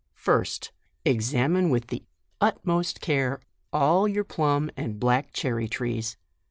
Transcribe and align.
First, 0.15 0.71
examine 1.05 1.69
with 1.69 1.85
the 1.89 2.01
utmost 2.41 3.01
care 3.01 3.39
all 3.71 4.07
your 4.07 4.23
plum 4.23 4.71
and 4.75 4.99
black 4.99 5.31
cherry 5.31 5.67
trees. 5.67 6.17